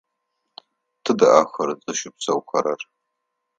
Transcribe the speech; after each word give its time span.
Тыдэ 1.03 1.27
ахэр 1.41 1.69
зыщыпсэухэрэр? 1.83 2.81